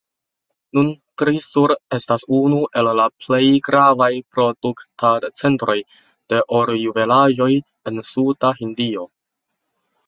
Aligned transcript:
Nun 0.77 0.87
Trissur 1.21 1.73
estas 1.97 2.25
unu 2.37 2.57
el 2.81 2.89
la 3.01 3.05
plej 3.25 3.43
gravaj 3.69 4.09
produktadcentroj 4.37 5.77
de 6.35 6.43
orjuvelaĵoj 6.63 7.53
en 7.93 8.07
Suda 8.13 8.55
Hindio. 8.63 9.09